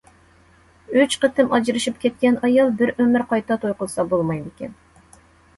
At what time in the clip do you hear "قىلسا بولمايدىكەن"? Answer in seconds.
3.83-4.75